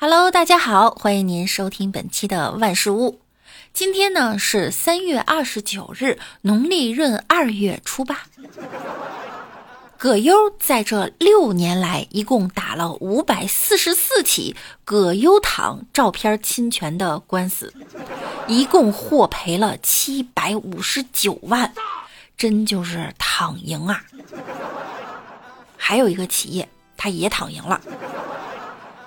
[0.00, 3.20] Hello，大家好，欢迎您收听本期的万事屋。
[3.72, 8.20] 今天呢是三月二十九日，农历闰二月初八。
[9.96, 17.74] 葛优在这六年来，一共打了五百四十四起葛优躺照片侵权的官司，
[18.46, 21.74] 一共获赔了七百五十九万，
[22.36, 24.04] 真就是躺赢啊！
[25.76, 27.80] 还有一个企业，他也躺赢了。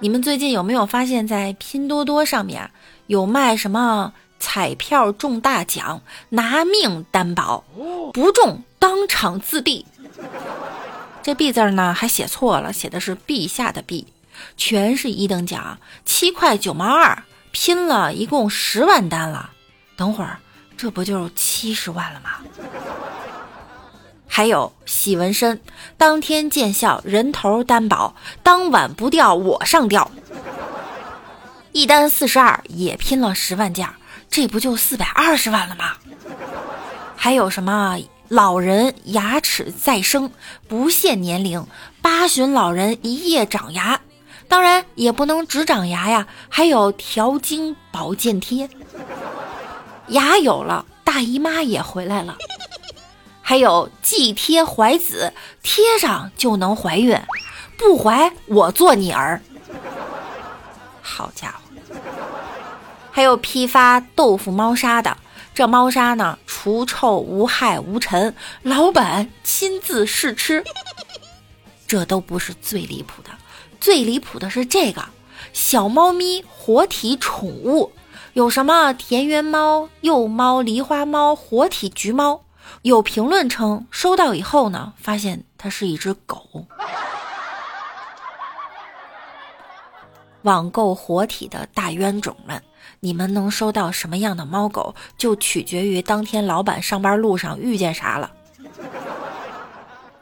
[0.00, 2.70] 你们最近有没有发现，在拼多多上面
[3.06, 7.64] 有卖什么彩票中大奖，拿命担保，
[8.12, 9.84] 不中当场自毙？
[11.22, 14.04] 这“币”字呢还写错了，写的是“陛下”的“陛”，
[14.58, 19.52] 全是一等奖，七块九毛二，拼了一共十万单了。
[19.96, 20.38] 等会儿，
[20.76, 22.42] 这不就七十万了吗？
[24.36, 25.60] 还有洗纹身，
[25.96, 30.10] 当天见效，人头担保，当晚不掉我上吊。
[31.70, 33.88] 一单四十二，也拼了十万件，
[34.28, 35.92] 这不就四百二十万了吗？
[37.14, 40.32] 还有什么老人牙齿再生，
[40.66, 41.64] 不限年龄，
[42.02, 44.00] 八旬老人一夜长牙，
[44.48, 48.68] 当然也不能只长牙呀，还有调经保健贴。
[50.08, 52.36] 牙有了，大姨妈也回来了。
[53.46, 57.20] 还有既贴怀子，贴上就能怀孕，
[57.76, 59.42] 不怀我做你儿。
[61.02, 61.94] 好家伙！
[63.12, 65.18] 还有批发豆腐猫砂的，
[65.54, 70.64] 这猫砂呢，除臭无害无尘，老板亲自试吃。
[71.86, 73.30] 这都不是最离谱的，
[73.78, 75.04] 最离谱的是这个
[75.52, 77.92] 小猫咪活体宠物，
[78.32, 82.40] 有什么田园猫、幼猫、狸花猫、活体橘猫。
[82.82, 86.66] 有评论称，收到以后呢，发现它是一只狗。
[90.42, 92.62] 网购活体的大冤种们，
[93.00, 98.30] 你们能收到什么样的猫狗，就取决于当天老板上班路上遇见啥了。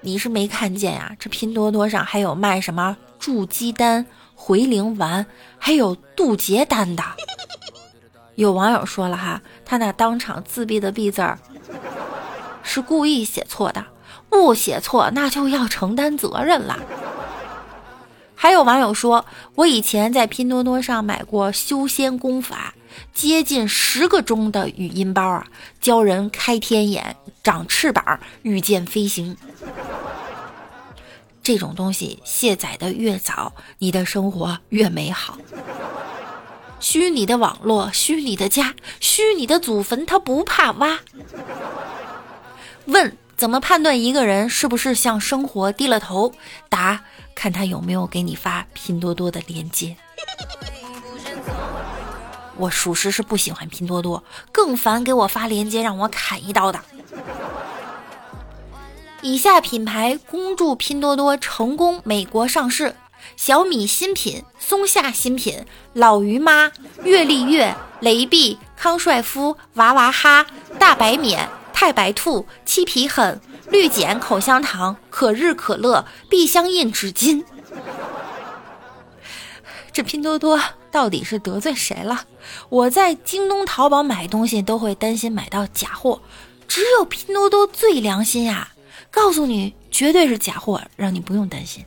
[0.00, 1.14] 你是没看见呀？
[1.18, 5.24] 这拼多多上还有卖什么筑基丹、回灵丸，
[5.58, 7.02] 还有渡劫丹的。
[8.34, 11.38] 有网友说了哈，他那当场自闭的“闭”字儿。
[12.68, 13.86] 是故意写错的，
[14.28, 16.78] 不写错那就要承担责任了。
[18.34, 19.24] 还有网友说，
[19.54, 22.74] 我以前在拼多多上买过修仙功法，
[23.14, 25.46] 接近十个钟的语音包啊，
[25.80, 29.34] 教人开天眼、长翅膀、御剑飞行。
[31.42, 35.38] 这种东西卸载的越早，你的生活越美好。
[36.78, 41.00] 虚拟的网络，虚拟的家，虚拟的祖坟，他不怕挖。
[42.88, 46.32] 问怎么判断一个人是不是向生活低了头？
[46.70, 47.04] 答
[47.34, 49.94] 看他有没有给你发拼多多的链接。
[52.56, 56.80] 我属实是不喜欢拼多多，更烦给我发链接让我砍一刀的。
[59.20, 62.96] 以下品牌恭祝拼多多成功美国上市：
[63.36, 66.72] 小米新品、松下新品、老于妈、
[67.04, 70.46] 月丽月、雷碧、康帅夫、娃娃哈、
[70.78, 71.48] 大白免。
[71.80, 73.40] 太白兔、漆皮狠、
[73.70, 77.44] 绿碱口香糖、可日可乐、必相印纸巾，
[79.92, 82.24] 这拼多多到底是得罪谁了？
[82.68, 86.20] 我在京东、淘宝买东西都会担心买到假货，
[86.66, 88.72] 只有拼多多最良心呀！
[89.08, 91.84] 告诉你，绝对是假货，让你不用担心。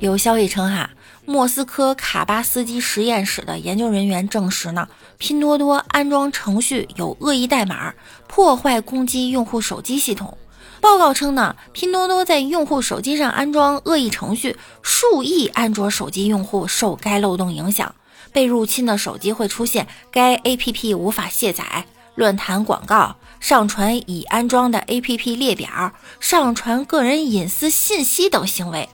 [0.00, 0.90] 有消息称哈。
[1.24, 4.88] 莫斯科卡巴斯基实验室的研究人员证实呢，
[5.18, 7.94] 拼多多安装程序有恶意代码，
[8.26, 10.36] 破坏攻击用户手机系统。
[10.80, 17.94] 报告称呢，拼多多在用户手机上安装恶意程序，数亿安卓手机用户受该漏洞影响。
[18.32, 21.84] 被入侵的手机会出现该 APP 无法卸载、
[22.20, 28.86] 论坛广告、上传已安装的 APP 列表、上传个人隐私信息等行为。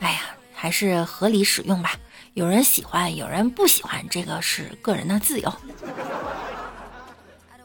[0.00, 0.20] 哎呀，
[0.52, 1.92] 还是合理使用吧。
[2.34, 5.50] 有人喜欢，有人不喜欢，这个是个人的自由。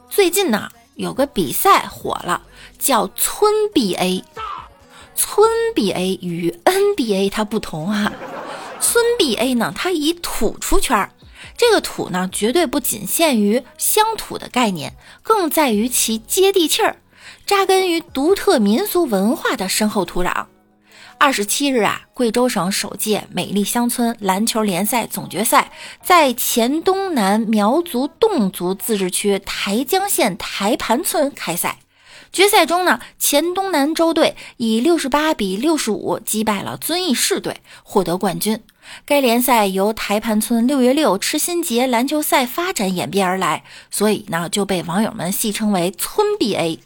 [0.08, 2.40] 最近呢，有个比赛火了，
[2.78, 4.24] 叫村 BA。
[5.14, 8.10] 村 BA 与 NBA 它不同啊。
[8.80, 11.10] 村 BA 呢，它以土出圈
[11.56, 16.96] 这个土呢，绝对不仅限于乡土的概念，更在于其接地气儿，
[17.46, 20.46] 扎根于独特民俗文化的深厚土壤。
[21.18, 25.70] 二十七日啊，贵州省首届美丽乡村篮球联赛总决赛
[26.02, 31.80] 在黔东南苗族侗族自治区台江县台盘村开赛，
[32.32, 38.62] 决赛中呢，黔东南州队以六十八比六十五击败了遵义市队，获得冠军。
[39.04, 46.78] 该联赛由台盘村六月六吃心节篮球赛发展演变而来，所以呢就被网友们戏称为“村 BA”。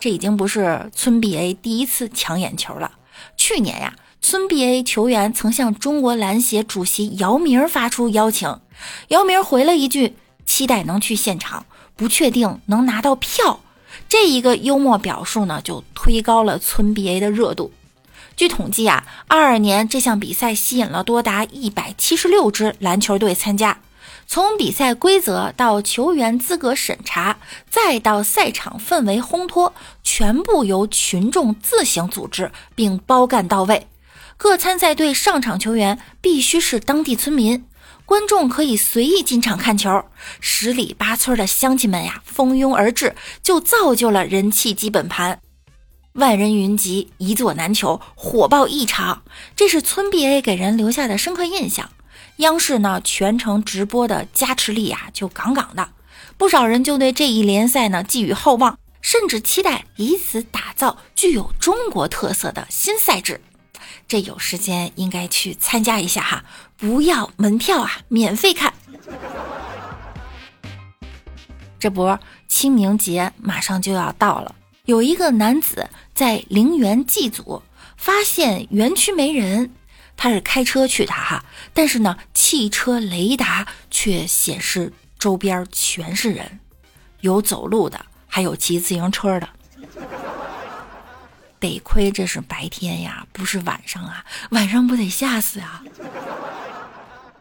[0.00, 2.92] 这已经不是村 BA 第一次抢眼球了。
[3.36, 8.60] 去年呀，村 BA 球员曾向中国篮协主席姚明发出邀请，
[9.08, 10.14] 姚明回了一句
[10.46, 11.66] ：“期待能去现场，
[11.96, 13.60] 不确定能拿到票。”
[14.08, 17.72] 这一个幽默表述呢，就推高了村 BA 的热度。
[18.38, 23.80] 据统计啊，二二年这项比赛吸引了多达一百七十六支篮球队参加。
[24.28, 27.38] 从比赛规则到球员资格审查，
[27.68, 29.74] 再到赛场氛围烘托，
[30.04, 33.88] 全部由群众自行组织并包干到位。
[34.36, 37.64] 各参赛队上场球员必须是当地村民，
[38.04, 40.04] 观众可以随意进场看球。
[40.38, 45.40] 十里八村的乡亲们呀，蜂拥而至，就造就了人气基本盘。
[46.18, 49.22] 万人云集，一座难求，火爆异常，
[49.54, 51.90] 这是村 BA 给人留下的深刻印象。
[52.38, 55.90] 央视呢全程直播的加持力啊就杠杠的，
[56.36, 63.40] 不少人就对这一联赛呢寄予厚望，甚至期待以此打造具有中国特色的新赛制。
[64.08, 66.44] 这有时间应该去参加一下哈，
[66.76, 68.74] 不要门票啊，免费看。
[71.78, 72.18] 这不，
[72.48, 74.56] 清明节马上就要到了。
[74.88, 77.62] 有一个男子在陵园祭祖，
[77.98, 79.74] 发现园区没人。
[80.16, 81.44] 他是开车去的哈，
[81.74, 86.60] 但是呢，汽车雷达却显示周边全是人，
[87.20, 89.46] 有走路的，还有骑自行车的。
[91.60, 95.84] 得亏这是白天呀，不是晚上啊，晚上不得吓死啊！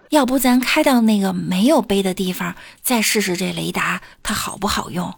[0.09, 5.17] 要不咱开到那个没有碑的地方，再试试这雷达，它好不好用？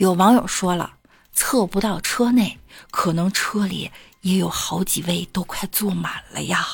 [0.00, 0.94] 有网友说了，
[1.30, 2.58] 测不到车内，
[2.90, 3.90] 可能车里
[4.22, 6.66] 也有好几位都快坐满了呀。